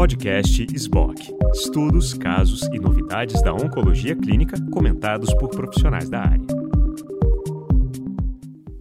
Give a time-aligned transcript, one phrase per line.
[0.00, 1.36] Podcast SBOC.
[1.52, 6.46] Estudos, casos e novidades da oncologia clínica comentados por profissionais da área.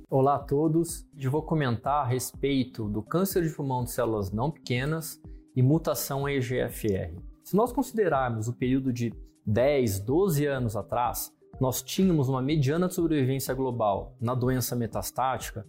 [0.09, 1.05] Olá a todos.
[1.19, 5.21] Eu vou comentar a respeito do câncer de pulmão de células não pequenas
[5.53, 7.13] e mutação EGFR.
[7.43, 9.13] Se nós considerarmos o período de
[9.45, 15.67] 10, 12 anos atrás, nós tínhamos uma mediana de sobrevivência global na doença metastática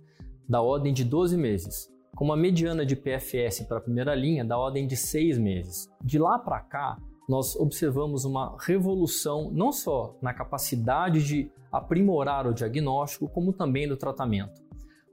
[0.48, 1.90] da ordem de 12 meses
[2.20, 5.88] com uma mediana de PFS para a primeira linha da ordem de seis meses.
[6.04, 12.52] De lá para cá, nós observamos uma revolução não só na capacidade de aprimorar o
[12.52, 14.60] diagnóstico, como também do tratamento.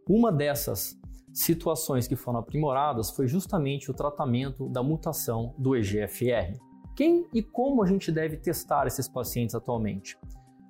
[0.05, 0.99] Uma dessas
[1.31, 6.59] situações que foram aprimoradas foi justamente o tratamento da mutação do EGFR.
[6.93, 10.17] Quem e como a gente deve testar esses pacientes atualmente?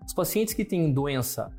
[0.06, 1.52] Os pacientes que têm doença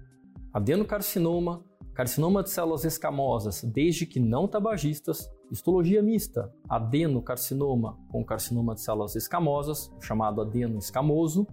[0.53, 1.65] adenocarcinoma,
[1.99, 9.17] carcinoma de células escamosas, desde que não tabagistas, histologia mista, adenocarcinoma com carcinoma de células
[9.17, 11.45] escamosas, chamado adeno escamoso,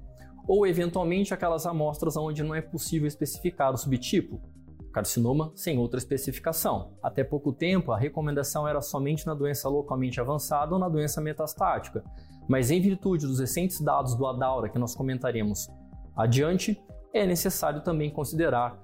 [0.47, 4.39] ou eventualmente aquelas amostras onde não é possível especificar o subtipo,
[4.93, 6.93] carcinoma sem outra especificação.
[7.01, 12.03] Até pouco tempo, a recomendação era somente na doença localmente avançada ou na doença metastática,
[12.47, 15.67] mas em virtude dos recentes dados do ADAURA que nós comentaremos
[16.15, 16.79] adiante,
[17.11, 18.79] é necessário também considerar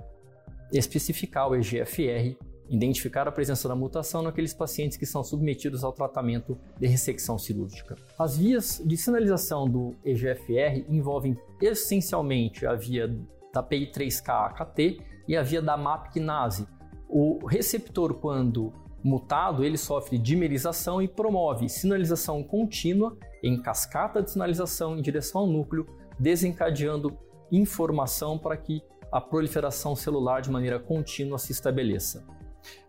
[0.72, 2.38] especificar o EGFR,
[2.70, 7.96] identificar a presença da mutação naqueles pacientes que são submetidos ao tratamento de ressecção cirúrgica.
[8.18, 13.08] As vias de sinalização do EGFR envolvem essencialmente a via
[13.54, 16.66] da PI3K-AKT e a via da MAP-kinase.
[17.10, 18.72] O receptor, quando
[19.04, 25.48] mutado, ele sofre dimerização e promove sinalização contínua em cascata de sinalização em direção ao
[25.48, 25.86] núcleo,
[26.18, 27.18] desencadeando
[27.52, 28.82] informação para que
[29.12, 32.26] a proliferação celular de maneira contínua se estabeleça.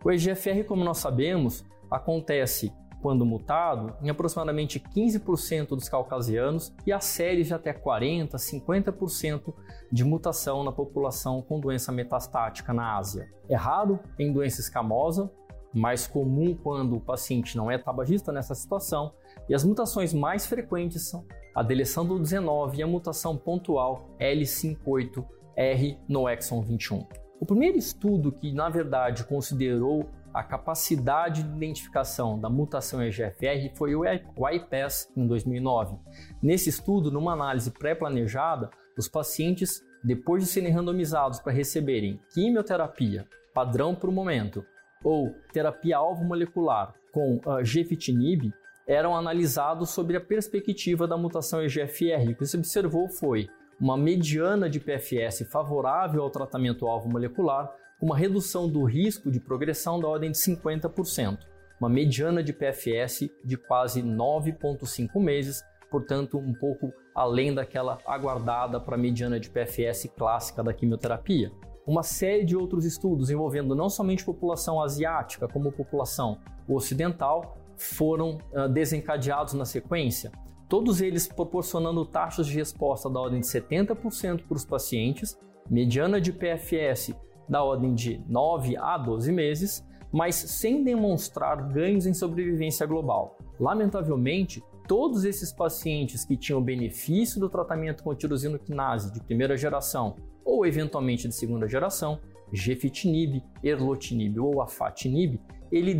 [0.03, 2.71] O EGFR, como nós sabemos, acontece
[3.01, 9.53] quando mutado em aproximadamente 15% dos caucasianos e há séries de até 40, 50%
[9.91, 13.29] de mutação na população com doença metastática na Ásia.
[13.49, 15.29] É raro em doença escamosa,
[15.73, 19.13] mais comum quando o paciente não é tabagista nessa situação,
[19.49, 25.25] e as mutações mais frequentes são a deleção do 19 e a mutação pontual L58
[25.55, 27.05] R no exon 21.
[27.39, 33.95] O primeiro estudo que, na verdade, considerou a capacidade de identificação da mutação EGFR foi
[33.95, 35.97] o YPAS em 2009.
[36.41, 43.93] Nesse estudo, numa análise pré-planejada, os pacientes, depois de serem randomizados para receberem quimioterapia padrão
[43.93, 44.65] para o momento
[45.03, 48.51] ou terapia alvo molecular com uh, gefitinib,
[48.87, 52.31] eram analisados sobre a perspectiva da mutação EGFR.
[52.31, 53.47] O que se observou foi
[53.79, 59.39] uma mediana de PFS favorável ao tratamento alvo molecular, com uma redução do risco de
[59.39, 61.39] progressão da ordem de 50%,
[61.79, 68.95] uma mediana de PFS de quase 9,5 meses, portanto, um pouco além daquela aguardada para
[68.95, 71.51] a mediana de PFS clássica da quimioterapia.
[71.85, 78.69] Uma série de outros estudos envolvendo não somente população asiática, como população ocidental, foram uh,
[78.69, 80.31] desencadeados na sequência
[80.73, 85.37] todos eles proporcionando taxas de resposta da ordem de 70% para os pacientes,
[85.69, 87.13] mediana de PFS
[87.47, 93.37] da ordem de 9 a 12 meses, mas sem demonstrar ganhos em sobrevivência global.
[93.59, 100.65] Lamentavelmente, todos esses pacientes que tinham benefício do tratamento com tirosina de primeira geração ou
[100.65, 102.19] eventualmente de segunda geração,
[102.53, 105.39] gefitinib, erlotinib ou afatinib,
[105.71, 105.91] ele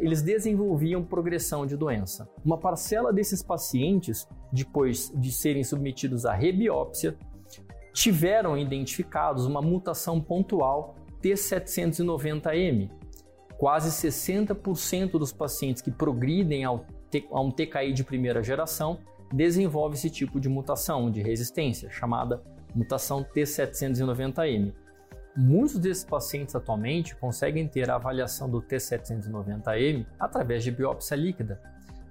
[0.00, 2.28] eles desenvolviam progressão de doença.
[2.44, 7.16] Uma parcela desses pacientes, depois de serem submetidos à rebiópsia,
[7.92, 12.90] tiveram identificados uma mutação pontual T790M.
[13.56, 16.84] Quase 60% dos pacientes que progridem ao
[17.30, 18.98] a um TKI de primeira geração
[19.32, 22.42] desenvolve esse tipo de mutação de resistência, chamada
[22.74, 24.72] mutação T790M.
[25.34, 31.58] Muitos desses pacientes atualmente conseguem ter a avaliação do T790M através de biópsia líquida.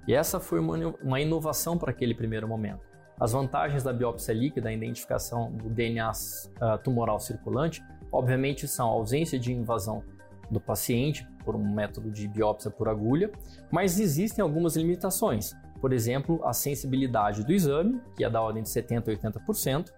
[0.08, 2.80] E essa foi uma inovação para aquele primeiro momento.
[3.20, 7.80] As vantagens da biópsia líquida, a identificação do DNA uh, tumoral circulante,
[8.10, 10.02] obviamente são a ausência de invasão
[10.50, 13.30] do paciente por um método de biópsia por agulha,
[13.70, 15.54] mas existem algumas limitações.
[15.80, 19.92] Por exemplo, a sensibilidade do exame, que é da ordem de 70 a 80%,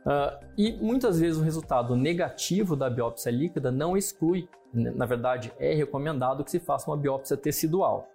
[0.00, 5.74] Uh, e muitas vezes o resultado negativo da biópsia líquida não exclui, na verdade, é
[5.74, 8.08] recomendado que se faça uma biópsia tecidual.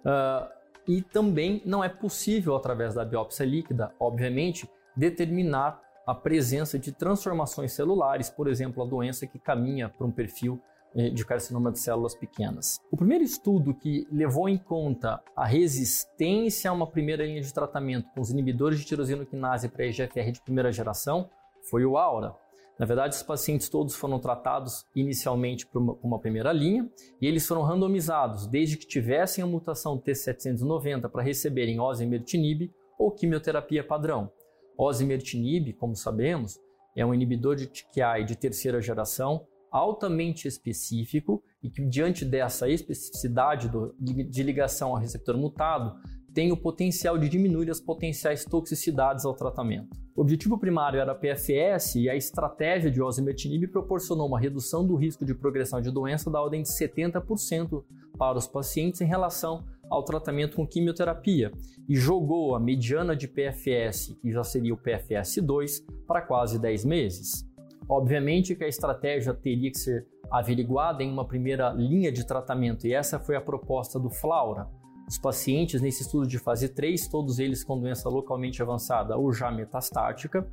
[0.00, 0.48] Uh,
[0.86, 7.72] e também não é possível, através da biópsia líquida, obviamente, determinar a presença de transformações
[7.72, 10.58] celulares, por exemplo, a doença que caminha para um perfil
[10.94, 12.80] de carcinoma de células pequenas.
[12.90, 18.08] O primeiro estudo que levou em conta a resistência a uma primeira linha de tratamento
[18.14, 21.28] com os inibidores de tirosina quinase para EGFR de primeira geração
[21.68, 22.34] foi o AURA.
[22.78, 26.88] Na verdade, os pacientes todos foram tratados inicialmente por uma, uma primeira linha
[27.20, 33.82] e eles foram randomizados desde que tivessem a mutação T790 para receberem osimertinib ou quimioterapia
[33.82, 34.30] padrão.
[34.76, 36.60] Osimertinib, como sabemos,
[36.94, 43.68] é um inibidor de TKI de terceira geração altamente específico e que, diante dessa especificidade
[43.68, 45.94] do, de ligação ao receptor mutado,
[46.34, 49.88] tem o potencial de diminuir as potenciais toxicidades ao tratamento.
[50.14, 54.94] O objetivo primário era a PFS e a estratégia de osimertinib proporcionou uma redução do
[54.94, 57.84] risco de progressão de doença da ordem de 70%
[58.16, 61.50] para os pacientes em relação ao tratamento com quimioterapia
[61.88, 66.84] e jogou a mediana de PFS, que já seria o PFS 2, para quase 10
[66.84, 67.47] meses.
[67.88, 72.92] Obviamente que a estratégia teria que ser averiguada em uma primeira linha de tratamento e
[72.92, 74.68] essa foi a proposta do Flaura.
[75.08, 79.50] Os pacientes nesse estudo de fase 3, todos eles com doença localmente avançada ou já
[79.50, 80.46] metastática,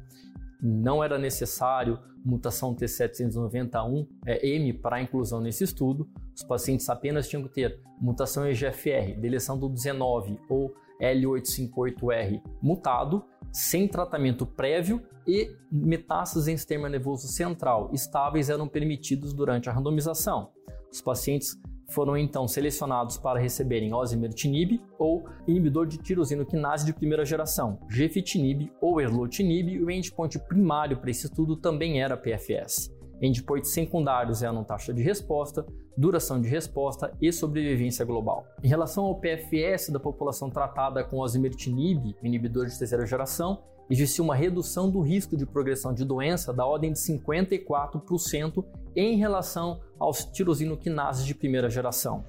[0.62, 6.10] não era necessário mutação T791 é, para inclusão nesse estudo.
[6.34, 13.88] Os pacientes apenas tinham que ter mutação EGFR, deleção do 19 ou L858R mutado, sem
[13.88, 20.52] tratamento prévio e metástases em sistema nervoso central estáveis eram permitidos durante a randomização.
[20.92, 21.58] Os pacientes
[21.90, 28.72] foram então selecionados para receberem osimertinib ou inibidor de tirosina quinase de primeira geração, gefitinib
[28.82, 32.95] ou erlotinib, e o endpoint primário para esse estudo também era PFS.
[33.22, 35.66] Endpoints secundários eram taxa de resposta,
[35.98, 38.46] duração de resposta e sobrevivência global.
[38.64, 44.36] Em relação ao PFS da população tratada com osimertinib, inibidor de terceira geração, existiu uma
[44.36, 48.66] redução do risco de progressão de doença da ordem de 54%
[48.96, 52.24] em relação aos tirosinoquinases de primeira geração.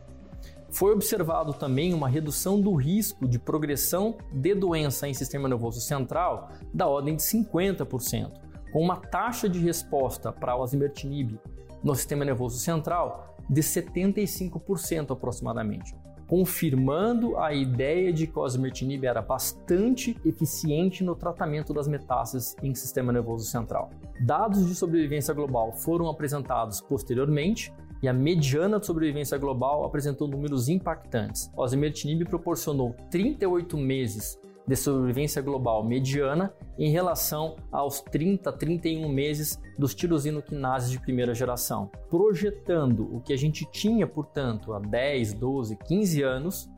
[0.68, 6.50] Foi observado também uma redução do risco de progressão de doença em sistema nervoso central
[6.74, 8.32] da ordem de 50%,
[8.76, 11.40] com uma taxa de resposta para o osimertinib
[11.82, 15.96] no sistema nervoso central de 75% aproximadamente,
[16.28, 22.74] confirmando a ideia de que o osimertinib era bastante eficiente no tratamento das metástases em
[22.74, 23.88] sistema nervoso central.
[24.20, 30.68] Dados de sobrevivência global foram apresentados posteriormente e a mediana de sobrevivência global apresentou números
[30.68, 31.50] impactantes.
[31.56, 39.60] O osimertinib proporcionou 38 meses de sobrevivência global mediana em relação aos 30, 31 meses
[39.78, 45.76] dos tirosinoquinases de primeira geração, projetando o que a gente tinha, portanto, há 10, 12,
[45.76, 46.70] 15 anos,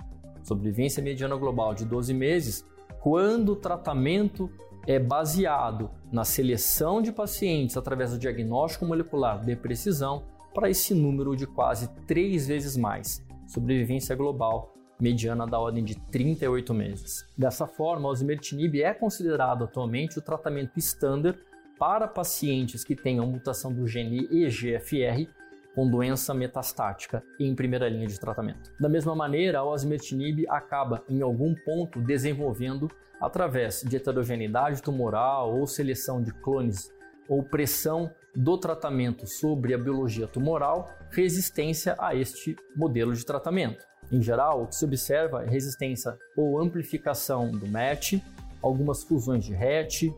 [0.42, 2.66] sobrevivência mediana global de 12 meses,
[3.00, 4.50] quando o tratamento
[4.86, 10.24] é baseado na seleção de pacientes através do diagnóstico molecular de precisão
[10.54, 16.74] para esse número de quase três vezes mais, sobrevivência global mediana da ordem de 38
[16.74, 17.26] meses.
[17.36, 21.36] Dessa forma, o osimertinib é considerado atualmente o tratamento estándar
[21.78, 25.30] para pacientes que tenham mutação do gene EGFR
[25.74, 28.72] com doença metastática em primeira linha de tratamento.
[28.80, 32.90] Da mesma maneira, o osimertinib acaba em algum ponto desenvolvendo
[33.20, 36.92] através de heterogeneidade tumoral ou seleção de clones
[37.28, 43.86] ou pressão do tratamento sobre a biologia tumoral, resistência a este modelo de tratamento.
[44.10, 48.22] Em geral, o que se observa é resistência ou amplificação do MET,
[48.62, 50.14] algumas fusões de RET,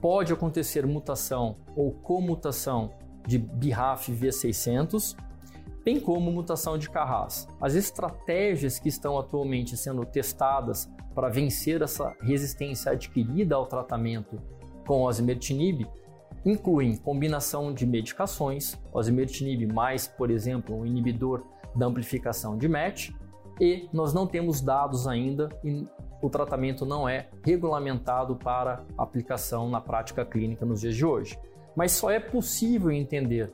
[0.00, 2.92] pode acontecer mutação ou comutação
[3.26, 5.16] de BRAF V600,
[5.84, 7.48] bem como mutação de Carras.
[7.60, 14.38] As estratégias que estão atualmente sendo testadas para vencer essa resistência adquirida ao tratamento
[14.86, 15.86] com osimertinib
[16.44, 21.42] incluem combinação de medicações, osimertinib mais, por exemplo, um inibidor
[21.74, 23.14] da amplificação de MET
[23.60, 25.86] e nós não temos dados ainda e
[26.20, 31.38] o tratamento não é regulamentado para aplicação na prática clínica nos dias de hoje.
[31.76, 33.52] Mas só é possível entender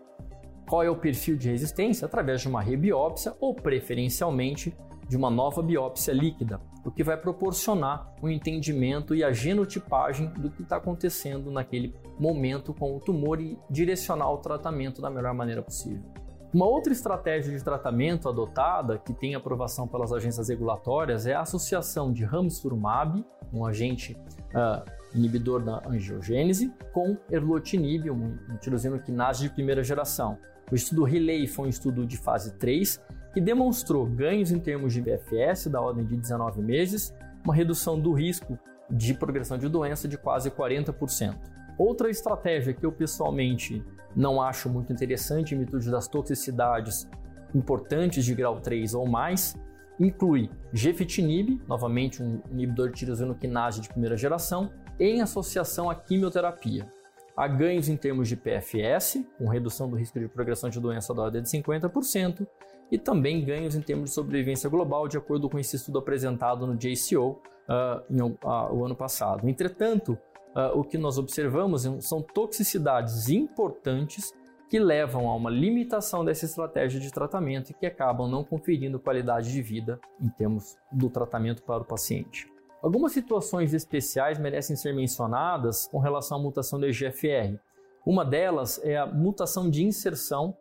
[0.68, 4.72] qual é o perfil de resistência através de uma rebiópsia ou preferencialmente
[5.08, 10.28] de uma nova biópsia líquida, o que vai proporcionar o um entendimento e a genotipagem
[10.28, 15.34] do que está acontecendo naquele momento com o tumor e direcionar o tratamento da melhor
[15.34, 16.04] maneira possível.
[16.52, 22.12] Uma outra estratégia de tratamento adotada, que tem aprovação pelas agências regulatórias, é a associação
[22.12, 24.16] de ramucirumab, um agente
[24.52, 30.38] uh, inibidor da angiogênese, com erlotinib, um tirosinoquinase de primeira geração.
[30.72, 33.00] O estudo Relay foi um estudo de fase 3
[33.32, 37.14] que demonstrou ganhos em termos de BFS da ordem de 19 meses,
[37.44, 38.58] uma redução do risco
[38.90, 41.36] de progressão de doença de quase 40%.
[41.80, 43.82] Outra estratégia que eu pessoalmente
[44.14, 47.08] não acho muito interessante em virtude das toxicidades
[47.54, 49.56] importantes de grau 3 ou mais,
[49.98, 56.86] inclui gefitinib, novamente um inibidor de tirosina quinase de primeira geração, em associação à quimioterapia.
[57.34, 61.22] Há ganhos em termos de PFS, com redução do risco de progressão de doença da
[61.22, 62.46] ordem de 50%,
[62.92, 66.76] e também ganhos em termos de sobrevivência global, de acordo com esse estudo apresentado no
[66.76, 68.36] JCO uh, em, uh,
[68.70, 69.48] o ano passado.
[69.48, 70.18] Entretanto,
[70.54, 74.32] uh, o que nós observamos são toxicidades importantes
[74.68, 79.50] que levam a uma limitação dessa estratégia de tratamento e que acabam não conferindo qualidade
[79.50, 82.48] de vida em termos do tratamento para o paciente.
[82.80, 87.58] Algumas situações especiais merecem ser mencionadas com relação à mutação do EGFR.
[88.06, 90.56] Uma delas é a mutação de inserção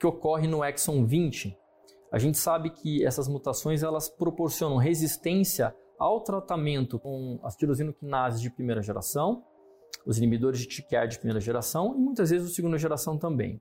[0.00, 1.56] que ocorre no exon 20.
[2.10, 8.50] A gente sabe que essas mutações elas proporcionam resistência ao tratamento com as tirosinoquinases de
[8.50, 9.44] primeira geração,
[10.06, 13.60] os inibidores de TKR de primeira geração e muitas vezes de segunda geração também.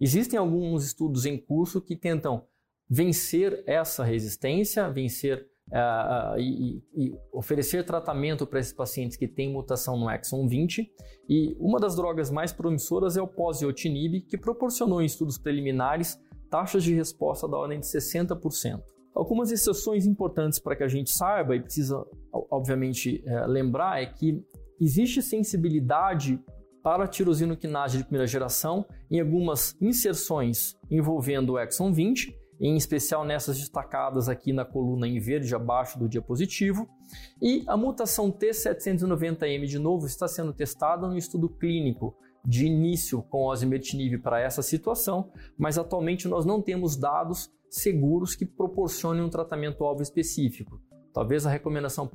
[0.00, 2.46] Existem alguns estudos em curso que tentam
[2.88, 9.96] vencer essa resistência, vencer uh, e, e, oferecer tratamento para esses pacientes que têm mutação
[9.98, 10.92] no exon 20.
[11.28, 16.84] E uma das drogas mais promissoras é o posiotinib, que proporcionou em estudos preliminares taxas
[16.84, 18.95] de resposta da ordem de 60%.
[19.16, 24.44] Algumas exceções importantes para que a gente saiba e precisa, obviamente, é, lembrar é que
[24.78, 26.38] existe sensibilidade
[26.82, 33.58] para tirosinoquinase de primeira geração em algumas inserções envolvendo o exon 20, em especial nessas
[33.58, 36.86] destacadas aqui na coluna em verde abaixo do diapositivo.
[37.40, 43.46] E a mutação T790M de novo está sendo testada no estudo clínico de início com
[43.46, 49.84] osimertinib para essa situação, mas atualmente nós não temos dados seguros que proporcionem um tratamento
[49.84, 50.80] alvo específico.
[51.12, 52.06] Talvez a recomendação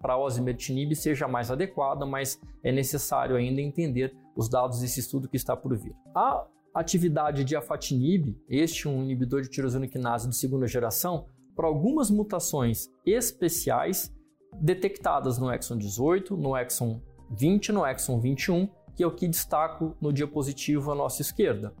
[0.00, 5.36] para osimertinib seja mais adequada, mas é necessário ainda entender os dados desse estudo que
[5.36, 5.94] está por vir.
[6.14, 12.10] A atividade de afatinib, este um inibidor de tirosina quinase de segunda geração, para algumas
[12.10, 14.14] mutações especiais
[14.60, 19.96] detectadas no exon 18, no exon 20, no exon 21, que é o que destaco
[20.00, 21.74] no diapositivo à nossa esquerda.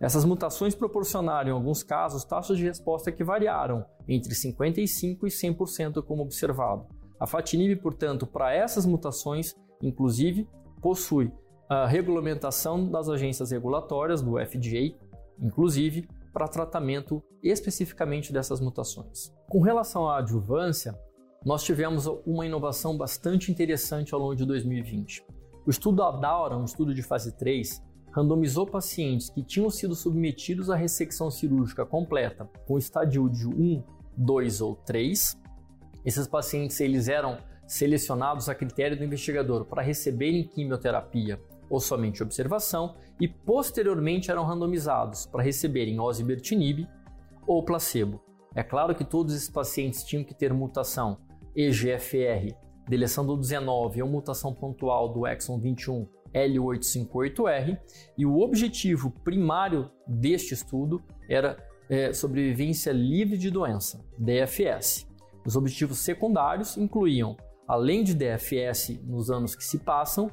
[0.00, 6.02] Essas mutações proporcionaram, em alguns casos, taxas de resposta que variaram entre 55% e 100%,
[6.02, 6.86] como observado.
[7.18, 10.48] A fatinib, portanto, para essas mutações, inclusive,
[10.80, 11.32] possui
[11.68, 14.94] a regulamentação das agências regulatórias, do FDA,
[15.40, 19.32] inclusive, para tratamento especificamente dessas mutações.
[19.48, 20.98] Com relação à adjuvância,
[21.44, 25.24] nós tivemos uma inovação bastante interessante ao longo de 2020.
[25.66, 27.82] O estudo ADAURA, um estudo de fase 3,
[28.14, 33.82] randomizou pacientes que tinham sido submetidos à ressecção cirúrgica completa com estadio de 1,
[34.16, 35.36] 2 ou 3.
[36.04, 42.94] Esses pacientes eles eram selecionados a critério do investigador para receberem quimioterapia ou somente observação
[43.18, 46.86] e posteriormente eram randomizados para receberem osimertinib
[47.48, 48.22] ou placebo.
[48.54, 51.18] É claro que todos esses pacientes tinham que ter mutação
[51.56, 52.54] EGFR,
[52.88, 57.78] deleção do 19 ou mutação pontual do exon 21 L858R,
[58.18, 61.56] e o objetivo primário deste estudo era
[61.88, 65.06] é, sobrevivência livre de doença, DFS.
[65.46, 67.36] Os objetivos secundários incluíam,
[67.68, 70.30] além de DFS nos anos que se passam,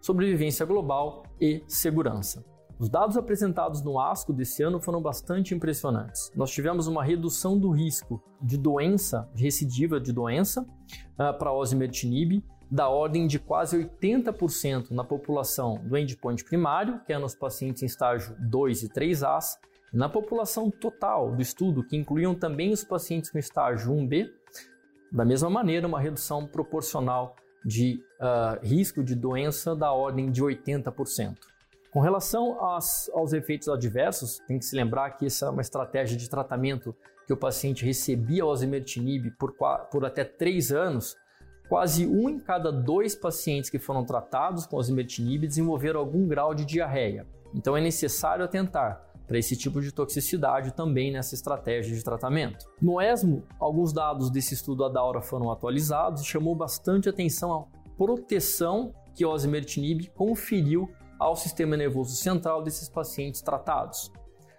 [0.00, 2.44] sobrevivência global e segurança.
[2.78, 6.30] Os dados apresentados no ASCO desse ano foram bastante impressionantes.
[6.36, 12.44] Nós tivemos uma redução do risco de doença, de recidiva de doença, uh, para osimertinib,
[12.70, 17.86] da ordem de quase 80% na população do endpoint primário, que é nos pacientes em
[17.86, 19.56] estágio 2 e 3As,
[19.94, 24.28] e na população total do estudo, que incluíam também os pacientes com estágio 1B,
[25.10, 31.36] da mesma maneira, uma redução proporcional de uh, risco de doença da ordem de 80%.
[31.96, 36.28] Com relação aos, efeitos adversos, tem que se lembrar que essa é uma estratégia de
[36.28, 36.94] tratamento
[37.26, 39.54] que o paciente recebia osimertinib por,
[39.90, 41.16] por até 3 anos,
[41.70, 46.66] Quase um em cada dois pacientes que foram tratados com osimertinib desenvolveram algum grau de
[46.66, 47.26] diarreia.
[47.54, 52.66] Então é necessário atentar para esse tipo de toxicidade também nessa estratégia de tratamento.
[52.80, 57.64] No ESMO, alguns dados desse estudo Adaura foram atualizados e chamou bastante atenção a
[57.96, 60.88] proteção que o osimertinib conferiu
[61.18, 64.12] ao sistema nervoso central desses pacientes tratados.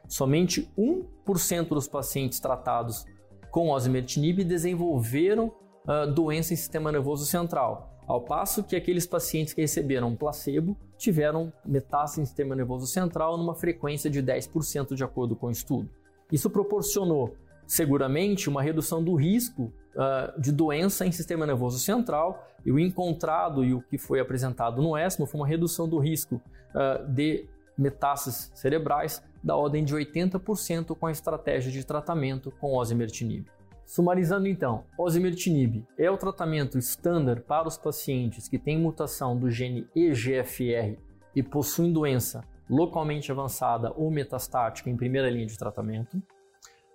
[0.07, 3.05] Somente 1% dos pacientes tratados
[3.51, 5.47] com osimertinib desenvolveram
[5.85, 11.51] uh, doença em sistema nervoso central, ao passo que aqueles pacientes que receberam placebo tiveram
[11.65, 15.89] metástase em sistema nervoso central numa frequência de 10% de acordo com o estudo.
[16.31, 17.35] Isso proporcionou
[17.65, 23.65] seguramente uma redução do risco uh, de doença em sistema nervoso central e o encontrado
[23.65, 27.45] e o que foi apresentado no ESMO foi uma redução do risco uh, de
[27.77, 33.45] metástases cerebrais da ordem de 80% com a estratégia de tratamento com osimertinib.
[33.85, 39.87] Sumarizando então, osimertinib é o tratamento estándar para os pacientes que têm mutação do gene
[39.95, 40.97] EGFR
[41.33, 46.21] e possuem doença localmente avançada ou metastática em primeira linha de tratamento.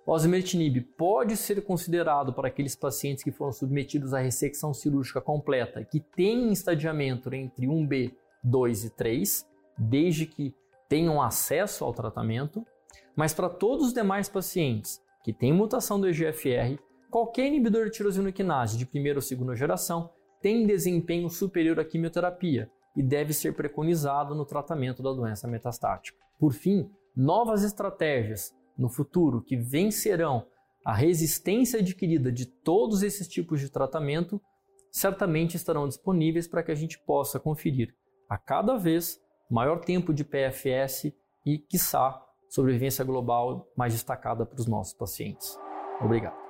[0.05, 6.01] Osimertinib pode ser considerado para aqueles pacientes que foram submetidos à ressecção cirúrgica completa que
[6.01, 10.53] têm estadiamento entre 1B, 2 e 3, desde que
[10.89, 12.65] tenham acesso ao tratamento.
[13.15, 16.77] Mas para todos os demais pacientes que têm mutação do EGFR,
[17.09, 20.09] qualquer inibidor de tirosina quinase de primeira ou segunda geração
[20.41, 26.17] tem desempenho superior à quimioterapia e deve ser preconizado no tratamento da doença metastática.
[26.37, 30.45] Por fim, novas estratégias no futuro que vencerão
[30.85, 34.41] a resistência adquirida de todos esses tipos de tratamento
[34.91, 37.95] certamente estarão disponíveis para que a gente possa conferir
[38.29, 41.13] a cada vez maior tempo de PFS
[41.45, 45.57] e, quiçá, sobrevivência global mais destacada para os nossos pacientes.
[46.01, 46.42] Obrigado.